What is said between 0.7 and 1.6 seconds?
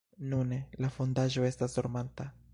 la fondaĵo